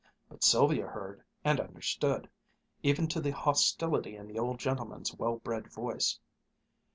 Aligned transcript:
But 0.29 0.43
Sylvia 0.43 0.87
heard, 0.87 1.21
and 1.43 1.59
understood, 1.59 2.27
even 2.81 3.07
to 3.09 3.21
the 3.21 3.29
hostility 3.29 4.15
in 4.15 4.25
the 4.27 4.39
old 4.39 4.57
gentleman's 4.57 5.13
well 5.13 5.35
bred 5.37 5.71
voice. 5.71 6.17